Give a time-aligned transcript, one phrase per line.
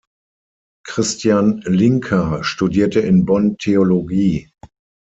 [0.83, 4.49] Christian Linker studierte in Bonn Theologie.